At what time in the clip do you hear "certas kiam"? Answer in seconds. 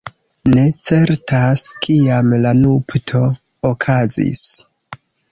0.85-2.31